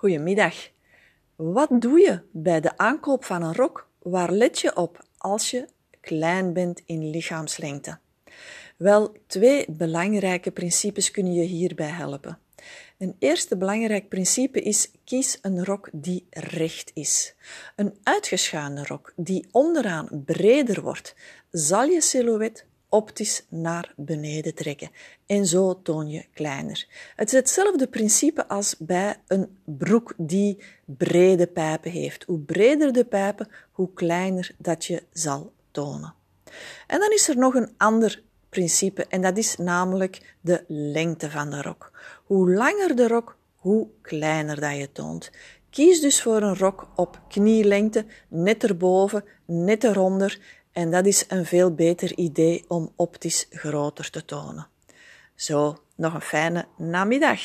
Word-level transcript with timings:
Goedemiddag. 0.00 0.54
Wat 1.36 1.68
doe 1.80 2.00
je 2.00 2.22
bij 2.32 2.60
de 2.60 2.76
aankoop 2.76 3.24
van 3.24 3.42
een 3.42 3.54
rok? 3.54 3.88
Waar 3.98 4.32
let 4.32 4.58
je 4.60 4.76
op 4.76 5.04
als 5.16 5.50
je 5.50 5.68
klein 6.00 6.52
bent 6.52 6.82
in 6.86 7.10
lichaamslengte? 7.10 7.98
Wel, 8.76 9.16
twee 9.26 9.64
belangrijke 9.68 10.50
principes 10.50 11.10
kunnen 11.10 11.32
je 11.32 11.42
hierbij 11.42 11.88
helpen. 11.88 12.38
Een 12.98 13.16
eerste 13.18 13.56
belangrijk 13.56 14.08
principe 14.08 14.62
is: 14.62 14.90
kies 15.04 15.38
een 15.42 15.64
rok 15.64 15.88
die 15.92 16.26
recht 16.30 16.90
is. 16.94 17.34
Een 17.76 17.98
uitgeschuine 18.02 18.84
rok 18.84 19.12
die 19.16 19.48
onderaan 19.50 20.22
breder 20.24 20.82
wordt, 20.82 21.14
zal 21.50 21.84
je 21.84 22.00
silhouet 22.00 22.66
optisch 22.90 23.44
naar 23.48 23.92
beneden 23.96 24.54
trekken. 24.54 24.90
En 25.26 25.46
zo 25.46 25.82
toon 25.82 26.08
je 26.08 26.24
kleiner. 26.34 26.86
Het 27.16 27.28
is 27.28 27.38
hetzelfde 27.38 27.86
principe 27.86 28.48
als 28.48 28.74
bij 28.78 29.16
een 29.26 29.58
broek 29.64 30.14
die 30.16 30.62
brede 30.84 31.46
pijpen 31.46 31.90
heeft. 31.90 32.24
Hoe 32.24 32.38
breder 32.38 32.92
de 32.92 33.04
pijpen, 33.04 33.48
hoe 33.70 33.92
kleiner 33.94 34.50
dat 34.58 34.84
je 34.84 35.02
zal 35.12 35.52
tonen. 35.70 36.14
En 36.86 37.00
dan 37.00 37.12
is 37.12 37.28
er 37.28 37.36
nog 37.36 37.54
een 37.54 37.70
ander 37.76 38.22
principe 38.48 39.06
en 39.06 39.20
dat 39.20 39.36
is 39.36 39.56
namelijk 39.56 40.36
de 40.40 40.64
lengte 40.66 41.30
van 41.30 41.50
de 41.50 41.62
rok. 41.62 41.92
Hoe 42.24 42.50
langer 42.50 42.96
de 42.96 43.08
rok, 43.08 43.36
hoe 43.56 43.88
kleiner 44.00 44.60
dat 44.60 44.76
je 44.76 44.92
toont. 44.92 45.30
Kies 45.70 46.00
dus 46.00 46.22
voor 46.22 46.42
een 46.42 46.56
rok 46.56 46.88
op 46.96 47.20
knielengte, 47.28 48.04
net 48.28 48.64
erboven, 48.64 49.24
net 49.44 49.84
eronder 49.84 50.40
en 50.72 50.90
dat 50.90 51.06
is 51.06 51.24
een 51.28 51.46
veel 51.46 51.74
beter 51.74 52.16
idee 52.16 52.64
om 52.68 52.92
optisch 52.96 53.46
groter 53.50 54.10
te 54.10 54.24
tonen. 54.24 54.68
Zo, 55.34 55.82
nog 55.94 56.14
een 56.14 56.20
fijne 56.20 56.66
namiddag. 56.76 57.40